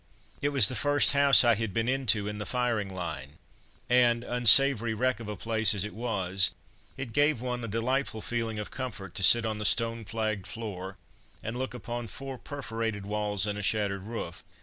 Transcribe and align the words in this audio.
It 0.41 0.49
was 0.49 0.67
the 0.67 0.73
first 0.73 1.11
house 1.11 1.43
I 1.43 1.53
had 1.53 1.73
been 1.75 1.87
into 1.87 2.27
in 2.27 2.39
the 2.39 2.45
firing 2.47 2.89
line, 2.89 3.37
and, 3.87 4.23
unsavoury 4.23 4.95
wreck 4.95 5.19
of 5.19 5.29
a 5.29 5.35
place 5.35 5.75
as 5.75 5.85
it 5.85 5.93
was, 5.93 6.49
it 6.97 7.13
gave 7.13 7.39
one 7.39 7.63
a 7.63 7.67
delightful 7.67 8.19
feeling 8.23 8.57
of 8.57 8.71
comfort 8.71 9.13
to 9.13 9.21
sit 9.21 9.45
on 9.45 9.59
the 9.59 9.63
stone 9.63 10.03
flagged 10.03 10.47
floor 10.47 10.97
and 11.43 11.55
look 11.55 11.75
upon 11.75 12.07
four 12.07 12.39
perforated 12.39 13.05
walls 13.05 13.45
and 13.45 13.59
a 13.59 13.61
shattered 13.61 14.01
roof. 14.01 14.43